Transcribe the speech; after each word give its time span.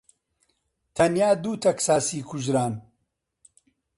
تەنیا 0.95 1.29
دوو 1.43 1.59
تەکساسی 1.63 2.25
کوژران. 2.29 2.73